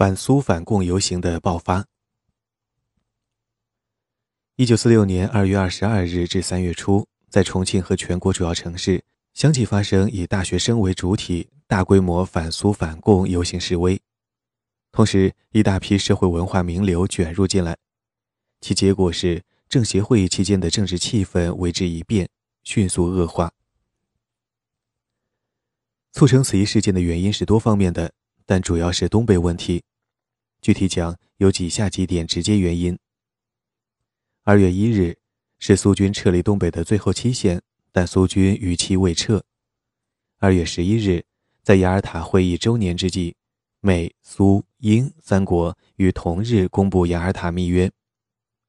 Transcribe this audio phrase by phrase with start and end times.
[0.00, 1.84] 反苏反共游行的爆发。
[4.56, 14.00] 一九四六年二月二十二日至三月初，在重庆和全国主要城市相继发生以大学生为主体、大规模反苏反共游行示威，
[14.90, 17.76] 同时一大批社会文化名流卷入进来，
[18.62, 22.26] 其结果是政协会议期间的政治气氛为之一变，
[22.64, 23.52] 迅速恶化。
[26.12, 28.14] 促成此一事件的原因是多方面的，
[28.46, 29.82] 但主要是东北问题。
[30.60, 32.98] 具体讲，有以下几点直接原因。
[34.42, 35.16] 二月一日
[35.58, 37.60] 是苏军撤离东北的最后期限，
[37.92, 39.42] 但苏军逾期未撤。
[40.38, 41.24] 二月十一日，
[41.62, 43.36] 在雅尔塔会议周年之际，
[43.80, 47.90] 美、苏、英三国于同日公布雅尔塔密约，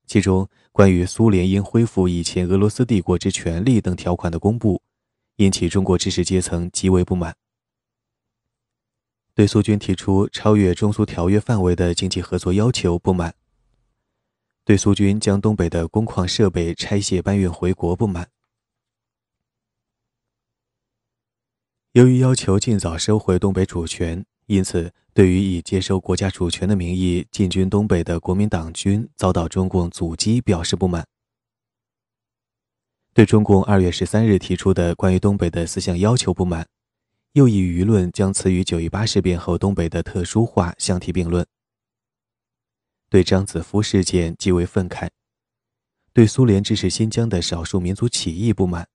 [0.05, 4.81] 其中关于苏联应恢复以前俄罗斯帝国之权利等条款的公布。
[5.37, 7.35] 引起中国知识阶层极为不满，
[9.41, 13.33] 对苏军提出超越中苏条约范围的经济合作要求不满，
[14.63, 18.29] 对苏军将东北的工矿设备拆卸搬运回国不满。
[21.93, 31.03] 由于要求尽早收回东北主权，因此对于以接收国家主权的名义进军东北的国民党军遭到中共阻击表示不满。
[33.15, 36.67] 对中共二月十三日提出的关于东北的四项要求不满，
[37.33, 41.45] 又以舆论将此与九一八事变后东北的特殊化相提并论。
[43.09, 45.09] 对张子夫事件极为愤慨，
[46.13, 48.87] 对苏联支持新疆的少数民族起义不满。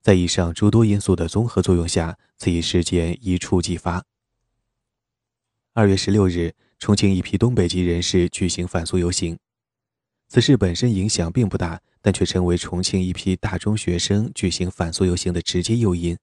[0.00, 4.04] 在以上诸多因素的综合作用下，此一事件一触即发。
[5.72, 9.36] 二月十六日，重庆一批东北籍人士举行反苏游行，
[10.28, 11.82] 此事本身影响并不大。
[12.02, 16.16] 但却成为重庆一批大中学生举行反苏游行的直接诱因。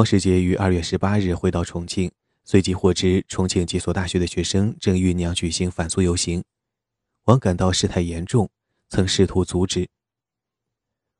[0.00, 2.10] 王世杰于二月十八日回到重庆，
[2.42, 6.42] 随即获知重庆几所大学的学生正酝酿举行反苏游行。
[7.24, 8.48] 王感到事态严重，
[8.88, 9.86] 曾试图阻止。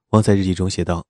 [0.08, 1.06] 王在日记中写道：“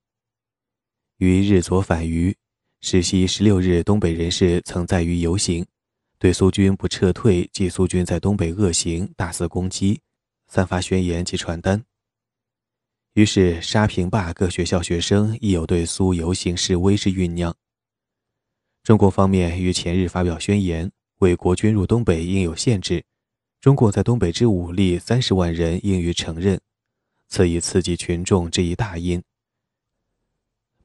[1.18, 2.36] 于日左反余，
[2.80, 5.64] 实习十六日，东北人士曾在于游行，
[6.18, 10.00] 对苏军不撤退及苏军在东北恶行大肆攻击。”
[10.50, 11.84] 散发宣言及传单。
[13.20, 17.54] 于是沙坪坝各学校学生亦有对苏游行示威之酝酿。
[18.82, 23.04] 中共方面于前日发表宣言，为国军入东北应有限制，
[23.60, 26.58] 中共在东北之武力三十万人应予承认，
[27.28, 29.22] 此以刺激群众之一大因。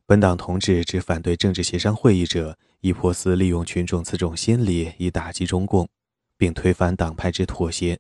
[0.06, 5.88] 本党同志之反对政治协商会议者，亦颇思利用群众此种心理以打击中共，
[6.36, 7.98] 并推翻党派之妥协。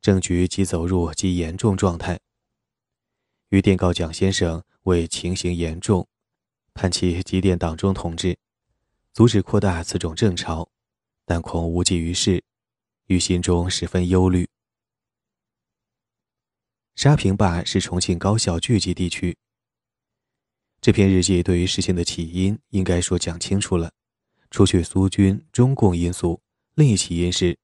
[0.00, 2.20] 政局即走入极严重状态。
[3.52, 6.08] 于电告蒋先生为情形严重，
[6.72, 8.38] 盼其急电党中同志，
[9.12, 10.70] 阻止扩大此种政潮，
[11.26, 12.42] 但恐无济于事，
[13.08, 14.48] 于心中十分忧虑。
[16.94, 19.36] 沙坪坝是重庆高校聚集地区。
[20.80, 23.92] 这篇日记对于事情的起因，应该说讲清楚了。
[24.50, 26.40] 除去苏军、中共因素，
[26.74, 27.58] 另一起因是。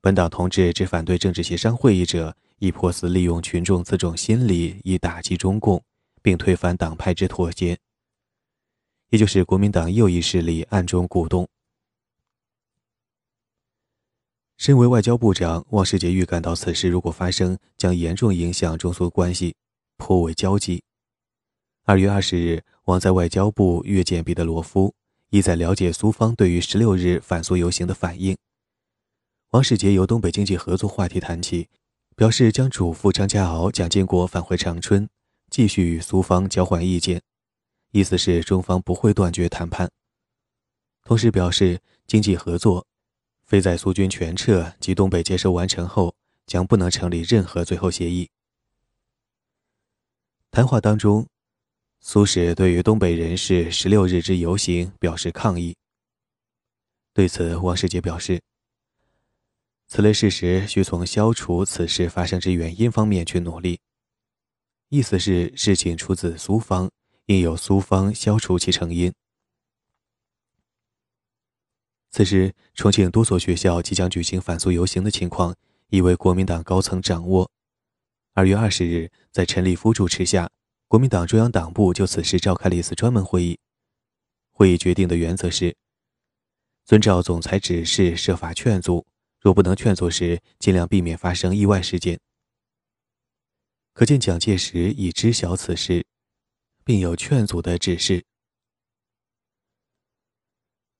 [0.00, 5.82] 本党同志之反对政治协商会议者，亦颇思利用群众此种心理以打击中共，
[6.22, 7.78] 并推翻党派之妥协，
[9.10, 11.48] 也就是国民党右翼势力暗中鼓动。
[14.56, 19.54] 身为外交部长，汪世杰预感到此事如果发生，将严重影响中苏关系，
[19.96, 20.82] 颇为焦急。
[21.84, 24.92] 二月二十日，汪在外交部约见彼得罗夫，
[25.30, 28.36] 意在了解苏方对于十六日反苏游行的反应。
[29.50, 31.68] 王世杰由东北经济合作话题谈起，
[32.18, 35.08] 表示将嘱咐张家敖、蒋经国返回长春，
[35.52, 37.22] 继续与苏方交换意见，
[37.92, 39.88] 意思是中方不会断绝谈判。
[41.04, 42.84] 同时表示，经济合作
[43.46, 46.12] 非在苏军全撤及东北接收完成后，
[46.44, 48.28] 将不能成立任何最后协议。
[50.50, 51.24] 谈话当中，
[52.00, 55.76] 苏使对于东北人士十六日之游行表示抗议。
[57.14, 58.42] 对此，王世杰表示。
[59.88, 63.80] 此类事实需从消除此事发生之原因方面去努力。
[64.90, 66.90] 意思是事情出自苏方，
[67.26, 69.12] 应由苏方消除其成因。
[72.10, 75.56] 此时，重庆多所学校即将举行反苏游行的情况
[75.88, 77.50] 已为国民党高层掌握。
[78.34, 80.50] 二月二十日，在陈立夫主持下，
[80.86, 83.58] 国民党中央党部就此事召开了一次专门会议。
[84.52, 85.74] 会议决定的原则是：
[86.84, 89.06] 遵照总裁指示，设法劝阻。
[89.48, 92.20] 若不能劝阻时，尽量避免发生意外事件。
[93.94, 96.04] 可见蒋介石已知晓此事，
[96.84, 98.26] 并有劝阻的指示。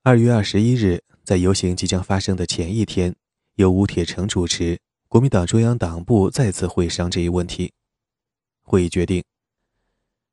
[0.02, 3.14] 二月二十一日，在游行即将发生的前一天，
[3.56, 7.74] 由吴铁城主持国民党中央党部再次会商这一问题。
[8.62, 9.22] 会议决定，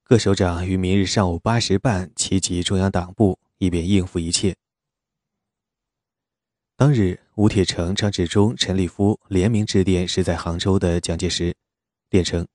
[0.05, 4.55] 各首长于明日上午八时半齐集中央党部，以便应付一切。
[6.77, 11.55] 当日，吴铁城、张治中、陈立夫联名致电是在杭州的蒋介石，
[12.09, 12.45] 电称：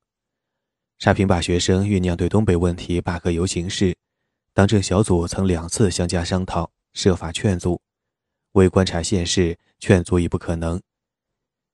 [0.99, 3.97] 沙坪坝学生酝酿对东北问题罢课游行事，
[4.53, 7.81] 党政小组曾两次相加商讨，设法劝阻，
[8.51, 10.79] 为观察现势，劝阻已不可能，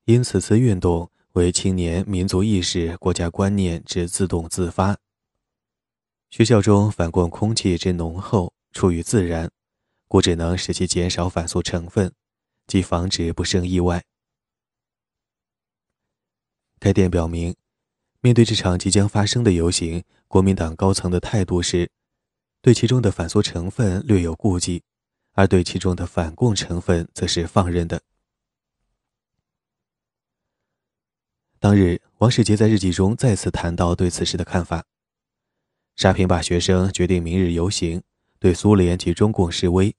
[0.05, 4.97] 因此次运动为青年民族意识、国家观念之自动自发。
[6.29, 9.51] 学校中反共空气之浓厚，出于自然，
[10.07, 12.09] 故只能使其减少反苏成分。
[12.67, 14.03] 即防止不生意外。
[16.79, 17.55] 该电表明，
[18.21, 21.89] 面对这场即将发生的游行，国民党高层的态度是，
[22.61, 24.83] 对其中的反苏成分略有顾忌，
[25.31, 28.01] 而对其中的反共成分则是放任的。
[31.59, 34.85] 当日，王世杰在日记中再次谈到对此事的看法：
[35.95, 38.03] 沙坪坝学生决定明日游行，
[38.37, 39.95] 对苏联及中共示威。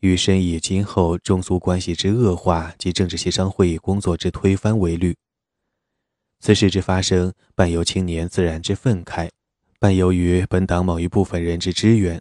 [0.00, 5.16] 与深以今后中苏关系之恶化及政治协商会议工作之推翻为虑。
[6.40, 9.30] 此事之发生，半由青年自然之愤慨，
[9.78, 12.20] 半由于本党某一部分人之支援。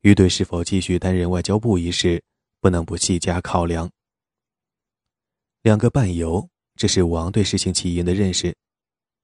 [0.00, 2.22] 于对是否继续担任外交部一事，
[2.60, 3.90] 不能不细加考量。
[5.62, 8.56] 两个半由，这是王对事情起因的认识。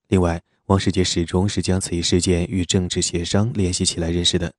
[0.08, 4.52] 另外，王世杰始终是将此一事件与政治协商联系起来认识的。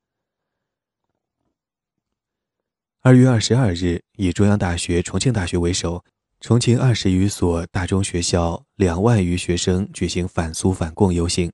[3.01, 6.03] 二月二十二日，以中央大学、重庆大学为首，
[6.41, 11.51] 重庆二十余所大中学校两万余学生举行反苏反共游行。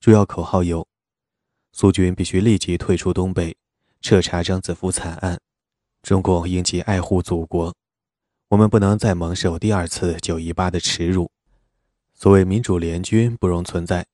[0.00, 0.86] 主要口号有：
[1.72, 3.56] 苏军必须立即退出东北，
[4.00, 5.36] 彻查张子福惨案；
[6.02, 7.74] 中共应即爱护祖国，
[8.48, 11.30] 我们不能再蒙受第二次九一八的耻辱。
[12.14, 14.06] 所谓民主联军不容存在。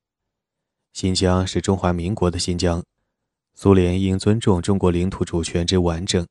[0.91, 2.83] 新疆是中华民国的新疆。
[3.57, 6.27] 苏联应尊重中国领土主权之完整，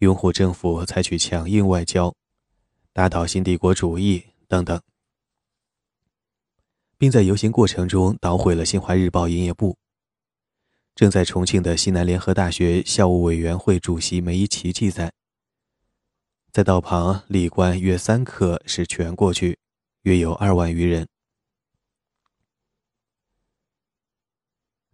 [0.00, 2.12] 拥护政府采取强硬外交，
[2.92, 4.82] 打倒新帝国主义等等，
[6.98, 9.76] 并在游行过程中捣毁了新华日报营业部。
[10.96, 15.12] 正在重庆的西南联合大学校务委员会主席梅贻琦记载，
[16.50, 19.56] 在道旁立观约三刻，是全过去，
[20.02, 21.06] 约有二万余人。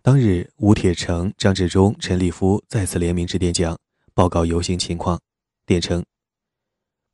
[0.05, 3.79] 当日，吴铁城、张治中、陈立夫再次联名致电讲，
[4.13, 5.21] 报告游行情况。
[5.65, 6.05] 电称：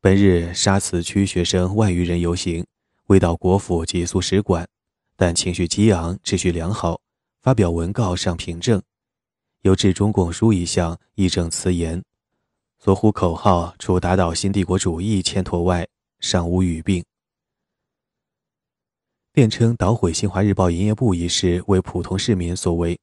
[0.00, 2.64] 本日沙磁区学生万余人游行，
[3.08, 4.66] 未到国府及苏使馆，
[5.18, 6.98] 但情绪激昂，秩序良好。
[7.42, 8.80] 发表文告上凭证，
[9.60, 12.02] 有致中共书一项，义正辞严。
[12.78, 15.86] 所呼口号除打倒新帝国主义牵头外，
[16.20, 17.04] 尚无语病。
[19.38, 22.98] 辩称捣毁新华日报营业部一事为普通市民所为。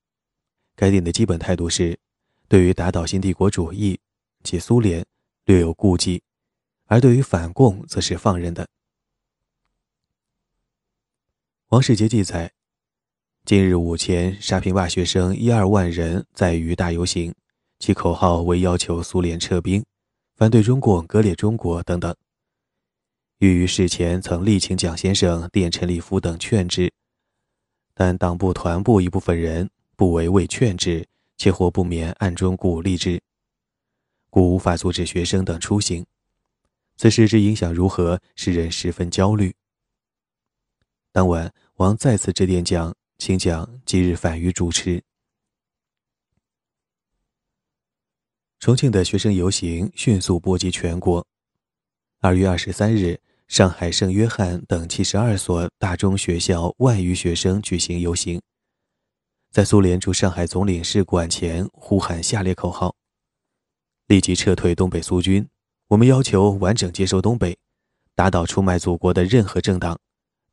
[0.76, 1.98] 该电的基本态度是，
[2.50, 3.98] 对于打倒新帝国主义
[4.44, 5.06] 及苏联
[5.46, 6.22] 略有顾忌，
[6.88, 8.68] 而对于反共则是放任的。
[11.70, 12.52] 王世杰记载，
[13.46, 17.34] 近日午前，沙坪坝学生一二万人在渝大游行，
[17.80, 19.86] 其口号为要求苏联撤兵，
[20.36, 22.14] 反对中共割裂中国等等。
[23.40, 26.94] 欲于事前曾力请蒋先生、电陈立夫等劝之，
[27.94, 33.22] 但党部团部一部分人不为未劝之，且或不免暗中鼓励之，
[34.30, 36.06] 故无法阻止学生等出行。
[36.96, 39.54] 此事之影响如何，使人十分焦虑。
[41.12, 45.04] 当晚，王再次致电讲，请讲即日返渝主持。
[48.62, 51.28] 重庆的学生游行迅速波及全国。
[52.26, 53.22] 二月二十三日。
[53.48, 58.42] 上海圣约翰等七十二所大中学校万余学生举行游行，
[59.52, 62.96] 在苏联驻上海总领事馆前呼喊下列口号
[64.10, 65.48] ：“立即撤退东北苏军，
[65.90, 67.56] 我们要求完整接收东北，
[68.16, 70.00] 打倒出卖祖国的任何政党，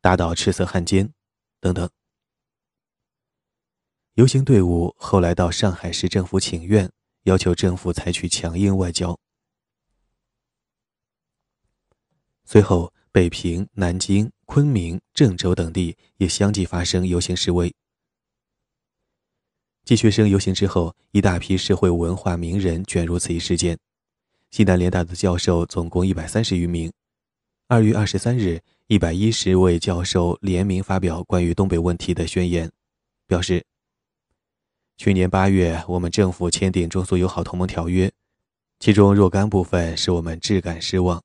[0.02, 1.10] 打倒赤色汉奸，
[1.58, 1.88] 等等。”
[4.16, 9.18] 游行队伍后来到上海市政府请愿，要求政府采取强硬外交。
[12.52, 17.72] 随后，北平、南京、昆明、郑州等地也相继发生游行示威。
[19.86, 23.78] 继学生游行之后，一大批社会文化名人卷入此一事件。
[24.50, 26.92] 西南联大的教授总共一百三十余名。
[27.68, 32.70] 二月二十三日，一百一十位教授联名发表关于东北问题的宣言，
[33.26, 33.64] 表示：
[34.98, 38.12] 去年八月，我们政府签订中苏友好同盟条约，
[38.78, 41.24] 其中若干部分使我们质感失望。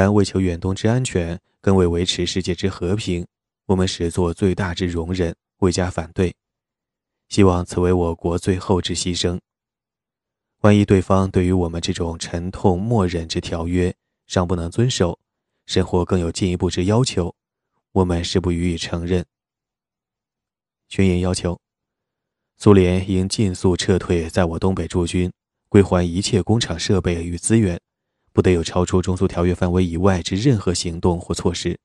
[0.00, 3.26] 然为求远东之安全，更为维持世界之和平，
[3.66, 6.34] 我们始作最大之容忍，未加反对。
[7.28, 9.38] 希望此为我国最后之牺牲。
[10.62, 13.94] 万一对方对于我们这种沉痛默忍之条约
[14.26, 15.18] 尚不能遵守，
[15.66, 17.34] 甚或更有进一步之要求，
[17.92, 19.24] 我们是不予以承认。
[20.88, 21.60] 宣言要求：
[22.56, 25.32] 苏联应尽速撤退在我东北驻军，
[25.68, 27.80] 归还一切工厂设备与资源，
[28.34, 31.78] 不得有超出中苏条约范围以外之任何行动或措施。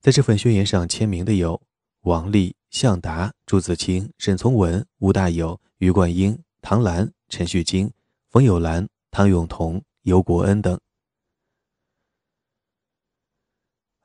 [0.00, 1.60] 在这份宣言上签名的有
[2.02, 7.90] 王立、向达、朱自清、沈从文、吴大有、余冠英、唐兰、陈旭京、
[8.30, 10.78] 冯友兰、汤永同、尤国恩等。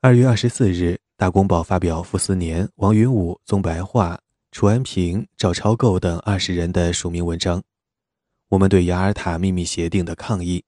[0.00, 4.18] 二月二十四日，《大公报》发表傅斯年、王云武、宗白桦、
[4.50, 7.62] 楚安平、赵超构等二十人的署名文章，
[8.50, 10.64] 我们对雅尔塔秘密协定的抗议。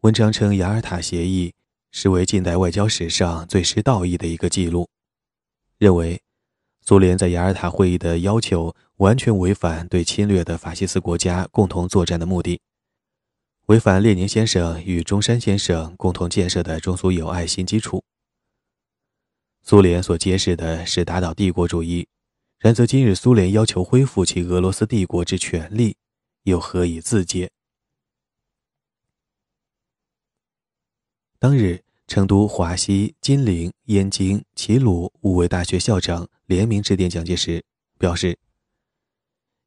[0.00, 1.52] 文章称，雅尔塔协议
[1.92, 4.88] 是为近代外交史上最失道义的一个记录，
[5.76, 6.22] 认为
[6.80, 12.58] 苏联在雅尔塔会议的要求完全违反对侵略的法西斯国家共同作战的目的。
[13.66, 18.02] 违反列宁先生与中山先生共同建设的中苏友爱新基础。
[19.62, 22.08] 苏联所揭示的是打倒帝国主义，
[22.58, 25.96] 然则今日苏联要求恢复其俄罗斯帝国之权利，
[26.46, 27.50] 又何以自解？
[31.40, 37.64] 当日，成都、华西、金陵、燕京、齐鲁五位大学校长联名致电蒋介石，
[37.98, 38.38] 表示：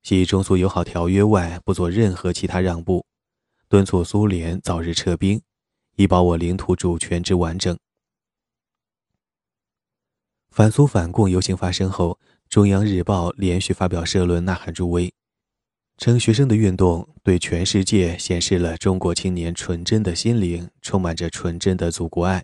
[0.03, 3.05] 系中苏友好条约外不做任何其他让步。
[3.67, 5.41] 敦促苏联早日撤兵，
[5.97, 7.77] 以保我领土主权之完整。
[10.49, 12.17] 反苏反共游行发生后，
[12.47, 15.13] 中央日报连续发表社论呐喊助威，
[15.99, 22.43] 称学生的运动对全世界显示了中国青年纯真的心灵，充满着纯真的祖国爱。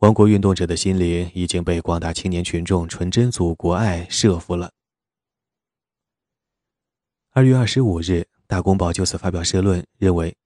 [0.00, 4.72] 亡国运动者的心灵已经被广大青年群众纯真祖国爱慑服了。
[7.30, 8.26] 二月二十五日。
[8.48, 10.36] 大公报就此发表社论，认为，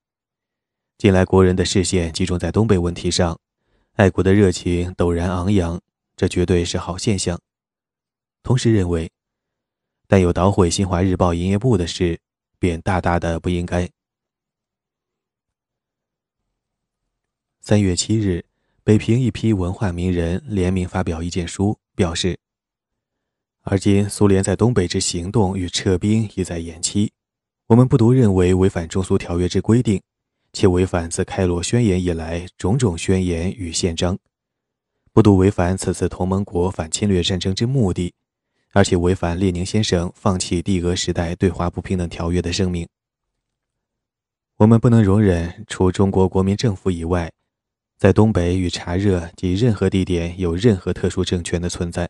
[0.97, 3.39] 近来国人的视线集中在东北问题上，
[3.97, 5.79] 爱国的热情陡然昂扬，
[6.17, 7.39] 这绝对是好现象。
[8.43, 9.13] 同时认为，
[10.11, 12.19] 但有捣毁新华日报营业部的事，
[12.59, 13.89] 便大大的不应该。
[17.61, 18.45] 三月七日，
[18.83, 22.37] 北平一批文化名人联名发表意见书，表示，
[23.63, 27.13] 而今苏联在东北之行动与撤兵已在延期。
[27.69, 30.03] 我们不独认为违反中苏条约之规定，
[30.53, 34.19] 且违反自开罗宣言以来种种宣言与宪章，
[35.13, 38.13] 不独违反此次同盟国反侵略战争之目的，
[38.73, 42.89] 而且违反列宁先生放弃帝俄时代对华不平等条约的声明。
[44.59, 47.33] 我们不能容忍除中国国民政府以外，
[47.99, 52.09] 在东北与察热及任何地点有任何特殊政权的存在。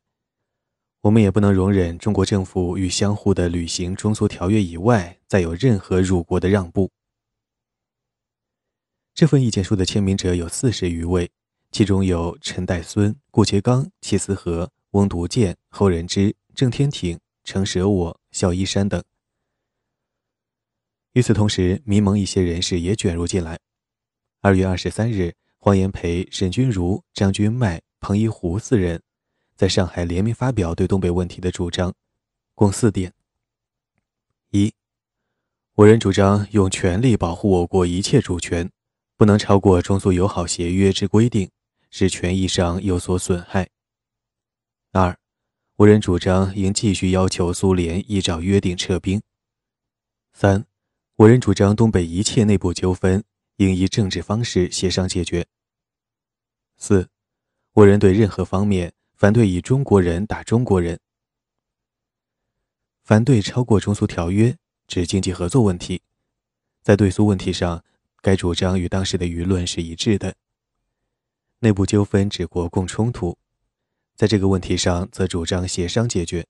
[1.02, 6.90] 我们也不能容忍中国政府与相互的履行中苏条约以外再有任何辱国的让步。
[9.14, 11.31] 这份意见书的签名者有四十余位，
[11.73, 19.02] 其中有陈岱孙、顾颉刚、齐思和、翁独健、侯仁之、郑天挺、程舍我、肖一山等。
[21.14, 23.59] 与此同时，民盟一些人士也卷入进来。
[24.43, 29.02] 二月二十三日，黄炎培、沈钧儒、张君迈、彭一湖四人。
[29.57, 31.95] 在上海联名发表对东北问题的主张，
[32.55, 33.11] 共四点：
[34.50, 34.71] 一，
[35.76, 38.71] 我人主张用全力保护我国一切主权，
[39.17, 41.50] 不能超过中苏友好协约之规定，
[41.88, 43.64] 使权益上有所损害；
[44.93, 45.19] 二，
[45.81, 49.19] 我人主张应继续要求苏联依照约定撤兵；
[50.35, 50.67] 三，
[51.17, 53.25] 我人主张东北一切内部纠纷
[53.57, 55.45] 应以政治方式协商解决；
[56.77, 57.09] 四，
[57.73, 58.93] 我人对任何方面。
[59.17, 60.99] 反对以中国人打中国人，
[63.03, 64.57] 反对超过中苏条约，
[64.87, 66.03] 指经济合作问题。
[66.83, 67.83] 在对苏问题上，
[68.21, 70.35] 该主张与当时的舆论是一致的。
[71.61, 73.37] 内部纠纷指国共冲突，
[74.21, 76.47] 在这个问题上则主张协商解决，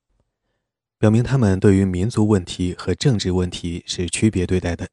[0.98, 4.88] 表明他们对于民族问题和政治问题是区别对待的。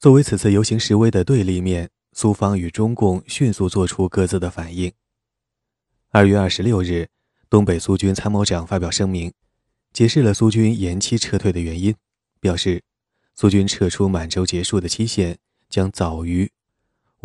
[0.00, 1.88] 作为此次游行示威的对立面。
[2.12, 4.90] 苏方与中共迅速做出各自的反应。
[6.08, 7.08] 二月二十六日，
[7.48, 9.32] 东北苏军参谋长发表声明，
[9.92, 11.94] 解释了苏军延期撤退的原因，
[12.40, 12.82] 表示
[13.34, 16.50] 苏军撤出满洲结束的期限将早于，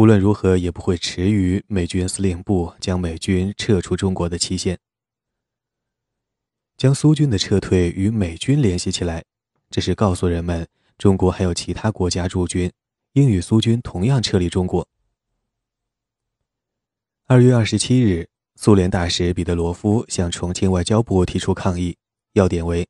[0.01, 4.79] 无论如何也不会迟于美军司令部将美军撤出中国的期限。
[6.75, 9.23] 将苏军的撤退与美军联系起来，
[9.69, 10.67] 这是告诉人们
[10.97, 12.71] 中国还有其他国家驻军，
[13.13, 14.87] 应与苏军同样撤离中国。
[17.27, 21.95] 二月二十七日，苏联大使彼得罗夫向重庆外交部提出抗议，
[22.33, 22.87] 要点为：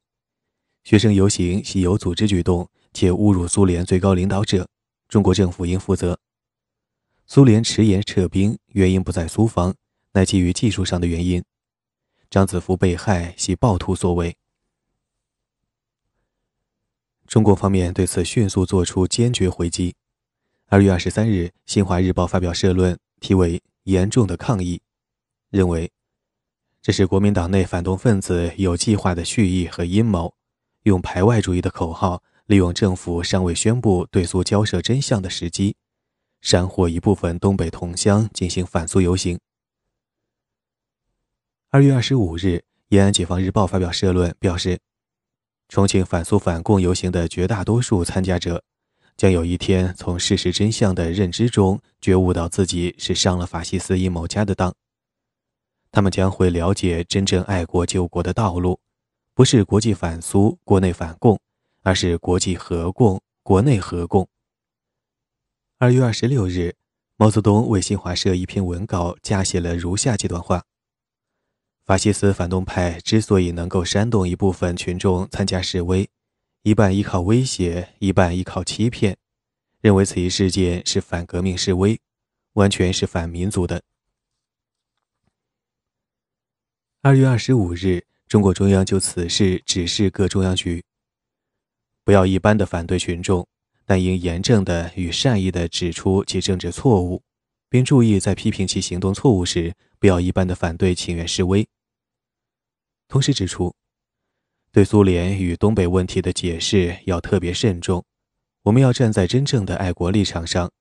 [0.86, 4.65] 学生游行系有组织举动，且侮辱苏联最高领导者，
[5.10, 6.18] 中国政府应负责。
[7.33, 9.73] 苏联迟延撤兵，原因不在苏方，
[10.11, 11.41] 乃基于技术上的原因。
[12.29, 14.35] 张子福被害系暴徒所为。
[17.27, 19.95] 中国方面对此迅速作出坚决回击。
[20.67, 23.61] 二月二十三日，《新华日报》发表社论，题为。
[23.83, 24.81] 严重的抗议，
[25.50, 25.89] 认为
[26.81, 30.35] 这是国民党内反动分子有计划的蓄意和阴谋，
[30.83, 35.77] 用排外主义的口号，利用政府尚未宣布对苏交涉真相的时机，
[36.41, 39.39] 煽惑一部分东北同乡进行反苏游行。
[41.69, 42.45] 二月二十五日，
[42.89, 44.79] 《延安解放日报》发表社论，表示，
[45.69, 48.63] 重庆反苏反共游行的绝大多数参加者。
[49.17, 54.74] 将有一天从事实真相的认知中觉悟到自己是上了法西斯阴谋家的当。
[55.91, 58.79] 他们将会了解真正爱国救国的道路，
[59.36, 61.39] 不是国际反苏、国内反共，
[61.83, 64.27] 而是国际和共、国内和共。
[65.81, 66.75] 二月二十六日，
[67.17, 70.63] 毛泽东为新华社一篇文稿加写了如下几段话：
[71.85, 76.07] 法西斯反动派之所以能够煽动一部分群众参加示威。
[76.61, 79.17] 一半依靠威胁，一半依靠欺骗，
[79.79, 82.00] 认为此一事件是反革命示威，
[82.53, 83.81] 完全是反民族的。
[87.01, 90.85] 二月二十五日，中共中央就此事指示各中央局：
[92.03, 93.47] 不要一般的反对群众，
[93.91, 97.21] 但应严正的与善意的指出其政治错误，
[97.67, 101.67] 并注意在批评其行动错误时，不要一般的反对请愿示威。
[103.10, 103.75] 同时指出。
[104.71, 108.06] 对苏联与东北问题的解释要特别慎重，
[108.63, 110.71] 我们要站在真正的爱国立场上，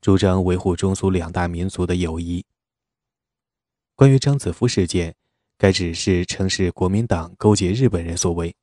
[0.00, 2.46] 主张维护中苏两大民族的友谊。
[3.94, 5.14] 关于张子夫事件，
[5.58, 8.56] 该指示称是国民党勾结日本人所为。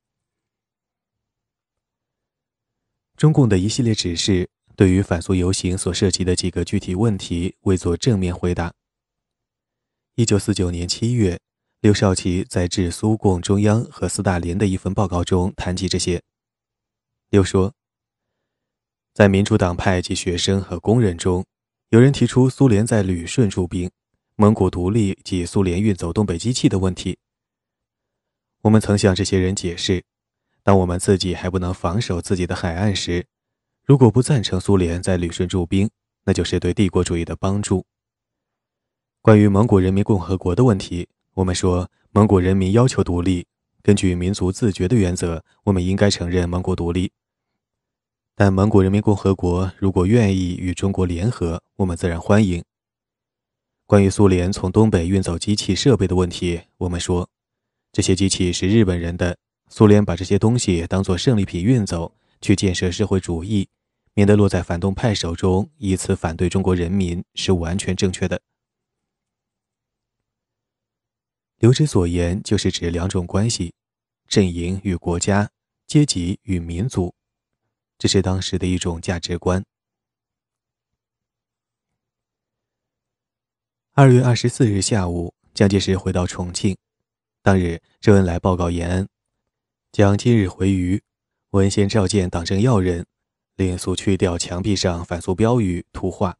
[3.21, 8.73] 中共的一系列指示对于反苏游行所涉及的几个具体问题未作正面回答。
[10.15, 11.39] 一九四九年七月。
[11.81, 16.19] 刘少奇在致苏共中央和斯大林的一份报告中谈及这些。
[17.29, 17.71] 刘说，
[19.13, 21.45] 在民主党派及学生和工人中，
[21.89, 23.91] 有人提出苏联在旅顺驻兵、
[24.35, 27.19] 蒙古独立及苏联运走东北机器的问题。
[28.61, 30.03] 我们曾向这些人解释，
[30.63, 33.25] 当我们自己还不能防守自己的海岸时，
[33.83, 35.89] 如果不赞成苏联在旅顺驻兵，
[36.25, 37.85] 那就是对帝国主义的帮助。
[39.21, 41.09] 关于蒙古人民共和国的问题。
[41.35, 43.47] 我们说，蒙古人民要求独立，
[43.81, 47.11] 根据民族自觉的原则，我们应该承认蒙古独立。
[48.35, 52.63] 但蒙古人民共和国如果愿意与中国联合，我们自然欢迎。
[53.85, 57.29] 关于苏联从东北运走机器设备的问题，我们说，
[57.93, 59.37] 这些机器是日本人的，
[59.73, 63.69] 苏联把这些东西当作胜利品运走，去建设社会主义，
[64.13, 68.41] 免得落在反动派手中，以此反对中国人民，是完全正确的。
[71.59, 73.73] 刘之所言，就是指两种关系：
[74.27, 75.49] 阵营与国家，
[75.87, 77.15] 阶级与民族。
[77.97, 79.63] 这是当时的一种价值观。
[83.93, 86.75] 二月二十四日下午，蒋介石回到重庆。
[87.41, 89.07] 当日，周恩来报告延安，
[89.91, 91.03] 将今日回渝，
[91.49, 93.05] 文先召见党政要人，
[93.57, 96.37] 令速去掉墙壁上反苏标语图画。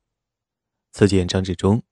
[0.94, 1.84] 次见张治中，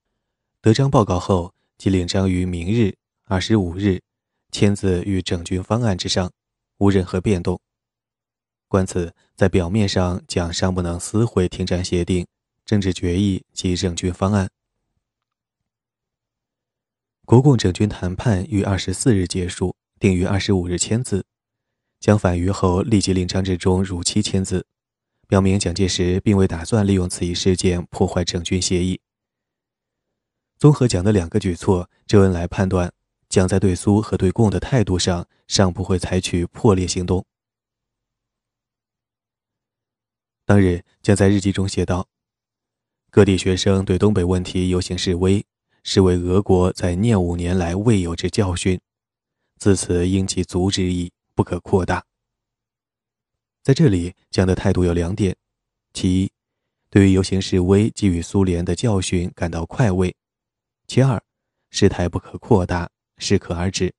[0.62, 2.96] 得张报告后，即令张于明日。
[3.26, 4.02] 二十五日，
[4.54, 6.32] 签字于整军方案之上，
[6.78, 7.60] 无任何变动。
[8.70, 12.26] 观此，在表面上讲尚不能撕毁停战协定、
[12.66, 14.50] 政治决议及整军方案。
[17.26, 21.26] 国共整军谈判于二十四日结束，定于二十五日签字。
[22.00, 24.66] 蒋返渝后，立即令张治中如期签字，
[25.28, 29.02] 表明蒋介石并未打算利用此一事件破坏整军协议。
[30.58, 32.94] 综合讲的两个举措，周恩来判断。
[33.28, 37.24] 蒋在对苏和对共的态度上，尚不会采取破裂行动。
[40.46, 42.08] 当日，将在日记中写道
[43.12, 45.46] ：“各地学生对东北问题游行示威，
[45.84, 48.82] 是为俄国在念五年来未有之教训，
[49.60, 52.04] 自此应其阻止矣，不可扩大。”
[53.64, 55.38] 在这里，讲的态度有两点：
[55.94, 56.32] 其一，
[56.90, 60.12] 对于游行示威给予苏联的教训感到快慰；
[60.86, 61.24] 其二，
[61.70, 62.92] 事态不可扩大。
[63.22, 63.94] 适可而止。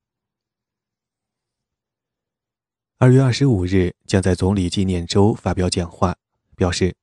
[2.96, 6.16] 二月二十五日将在总理纪念周发表讲话，
[6.56, 6.96] 表示：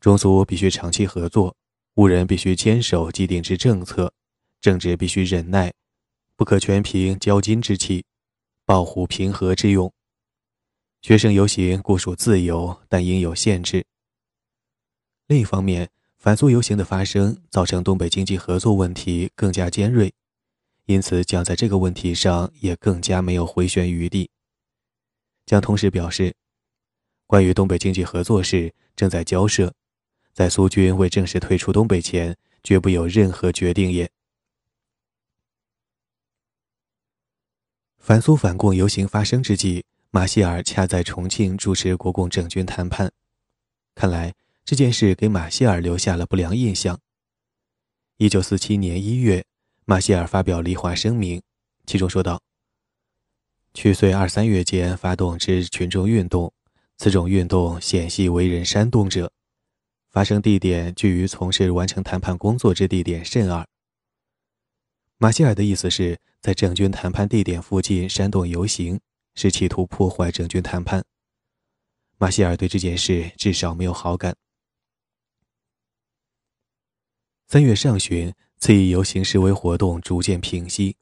[0.00, 1.56] 中苏必须长期合作，
[1.94, 4.12] 吾人必须坚守既定之政策，
[4.60, 5.72] 政治必须忍耐，
[6.34, 8.04] 不可全凭骄矜之气，
[8.64, 9.92] 保护平和之用。
[11.02, 13.84] 学生游行固属自由，但应有限制。
[15.26, 20.12] 另一方面，反苏游行的发生造成东北经济合作问题更加尖锐，
[20.86, 24.30] 因此将在这个问题上也更加没有回旋余地。
[25.44, 26.34] 将同时表示，
[27.26, 29.74] 关于东北经济合作事正在交涉，
[30.32, 34.10] 在苏军未正式退出东北前，绝不有任何决定也。
[38.04, 39.82] 反苏反共游行发生之际。
[40.10, 43.10] 马歇尔恰在重庆主持国共政军谈判，
[43.94, 47.00] 看来这件事给马歇尔留下了不良印象。
[48.18, 49.42] 一九四七年一月，
[49.86, 51.40] 马歇尔发表离华声明，
[51.86, 52.42] 其中说道
[53.72, 56.52] ：“去岁二三月间发动之群众运动，
[56.98, 59.32] 此种运动显系为人煽动者，
[60.10, 63.66] 发生地点距于从事完成谈判工作之地点甚二。”
[65.24, 69.00] 马歇尔的意思是在政军谈判地点附近煽动游行。
[69.34, 71.02] 是企图破坏政军谈判。
[72.18, 74.36] 马歇尔对这件事至少没有好感。
[77.48, 80.98] 三月上旬，次一游行示威活动逐渐平息。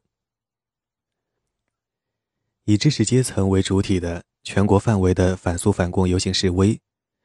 [2.66, 6.80] 以知识阶层为主体的全国范围的反苏反共游行示威，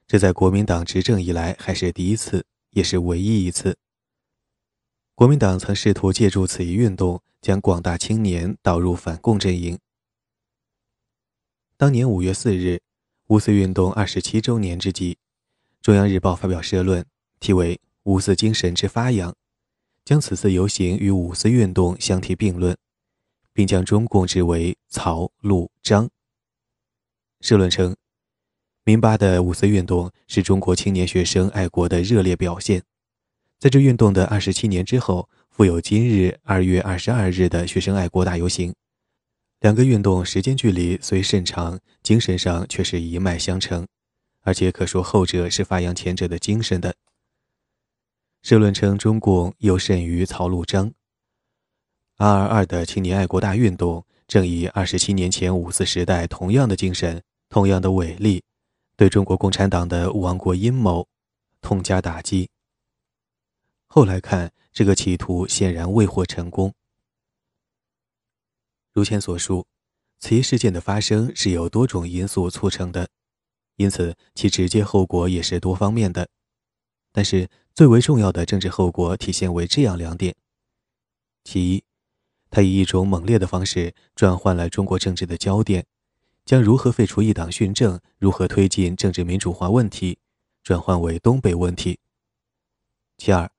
[0.08, 3.78] 这在国民党执政以来还是第一次，也是唯一一次。
[5.18, 9.80] 国民党曾试图借助此一运动，将广大青年导入反共阵营。
[11.76, 12.84] 当年五月四日，
[13.26, 15.18] 五四运动二十七周年之际，
[15.82, 17.04] 中央日报发表社论，
[17.40, 19.32] 题为《五四精神之发扬》，
[20.06, 22.78] 将此次游行与五四运动相提并论，
[23.54, 26.08] 并将中共指为曹、陆、张。
[27.42, 27.96] 社论称，
[28.84, 32.84] 民八的五四运动是中国青年学生爱国的热烈表现，
[33.60, 38.72] 在这运动的二十七年之后，复有今日二月二十二日的学生爱国大游行。
[39.62, 43.88] 两个运动时间距离虽甚长，精神上却是一脉相承，
[44.44, 46.94] 而且可说后者是发扬前者的精神的。
[48.44, 50.94] 社论称，中共又甚于曹陆章。
[52.18, 58.44] 二二二的青年爱国大运动，正以二十七年前五四时代同样的精神、同样的伟力，
[58.96, 61.08] 对中国共产党的亡国阴谋
[61.60, 62.48] 痛加打击。
[63.98, 66.72] 后来看，这个企图显然未获成功。
[68.94, 69.66] 如前所述，
[70.20, 73.10] 此一事件的发生是由多种因素促成的，
[73.78, 76.30] 因此其直接后果也是多方面的。
[77.12, 80.36] 但是最为重要的政治后果体现为这样两点：
[81.44, 81.84] 其一，
[82.52, 85.88] 他以一种猛烈的方式转换了中国政治的焦点，
[86.46, 90.20] 将如何废除一党训政、如何推进政治民主化问题，
[90.62, 91.98] 转换为东北问题；
[93.18, 93.50] 其二，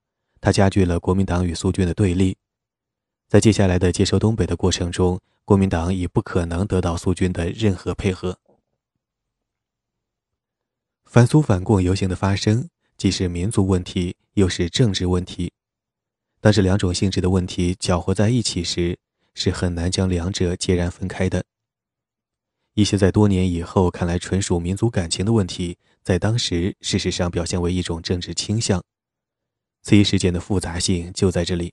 [0.41, 2.37] 他加剧了国民党与苏军的对立。
[3.29, 8.39] 在接下来的接收东北的过程中，国民党已不可能得到苏军的任何配合。
[11.05, 15.53] 反苏反共游行的发生，既是民族问题，又是政治问题。
[16.41, 18.99] 当这两种性质的问题搅和在一起时，
[19.35, 21.45] 是很难将两者截然分开的。
[22.75, 28.85] 一些在多年以后看来纯属民族感情的问题，在当时事实上表现为一种政治倾向。
[29.89, 31.73] 这一事件的复杂性就在这里。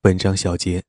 [0.00, 0.84] 本章小结：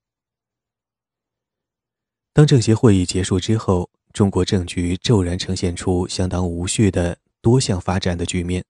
[2.31, 8.63] 当政协会议结束之后，中国政局骤然呈现出相当无序的多项发展的局面，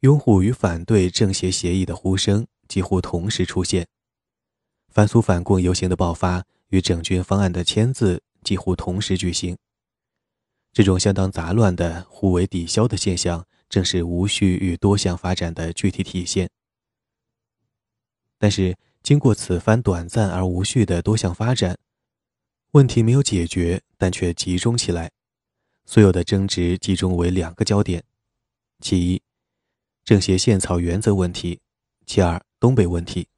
[0.00, 3.86] 拥护与反对政协协议的呼声几乎同时出现，
[4.88, 9.58] 反苏反共游行的爆发与整军方案的签字几乎同时举行。
[10.72, 16.48] 这种相当杂乱的、互为抵消的现象，正是无序与多项发展的具体体现。
[18.38, 18.76] 但是。
[19.02, 21.78] 经过此番短暂而无序的多项发展，
[22.72, 25.12] 问题没有解决，但却集中起来。
[25.84, 28.02] 所有的争执集中为两个焦点：
[28.80, 29.22] 其一，
[30.04, 31.60] 政协宪草原则问题；
[32.04, 33.28] 其二，东北问题。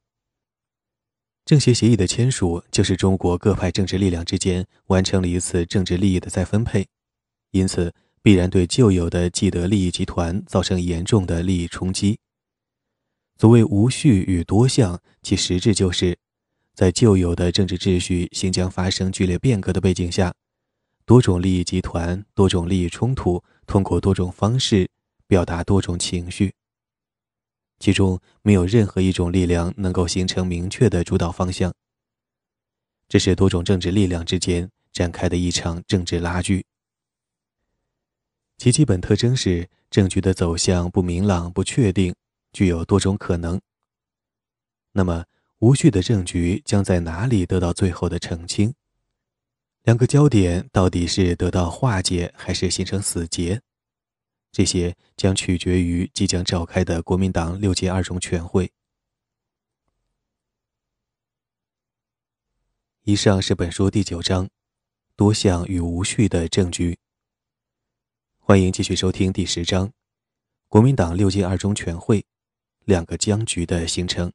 [1.44, 6.88] 政协协议的签署，就是中国各派政治力量之间完成了一次政治利益的再分配，
[7.50, 12.18] 因此必然对旧有的既得利益集团造成严重的利益冲击。
[13.36, 16.18] 所谓无序与多项，其实质就是，
[16.74, 20.34] 在旧有的政治秩序行将发生剧烈变革的背景下，
[21.04, 24.90] 多种利益集团、多种利益冲突，通过多种方式
[25.26, 26.52] 表达多种情绪。
[27.78, 31.72] 其中没有任何一种力量能够形成明确的主导方向。
[33.08, 36.66] 这是多种政治力量之间展开的一场政治拉锯。
[38.58, 42.12] 其基本特征是政局的走向不明朗、不确定，
[42.52, 43.60] 具有多种可能。
[44.90, 45.24] 那么，
[45.60, 48.74] 无序的政局将在哪里得到最后的澄清？
[49.84, 53.62] 两个焦点到底是得到化解，还是形成死结？
[54.50, 58.72] 这些将取决于即将召开的国民党六届二中全会。
[63.04, 64.50] 以上是本书第九章：
[65.14, 66.98] 多项与无序的证据。
[68.48, 69.92] 欢迎继续收听第十章：
[70.68, 72.24] 国民党六届二中全会，
[72.86, 74.32] 两个僵局的形成。